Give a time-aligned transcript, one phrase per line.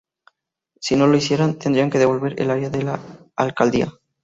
[0.79, 2.99] Si no lo hicieran, tendrían que devolver el área a la
[3.35, 3.93] Alcaldía.